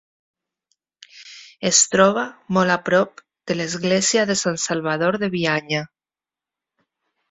[1.71, 2.25] Es troba
[2.59, 5.89] molt a prop de l’església de Sant Salvador de Bianya.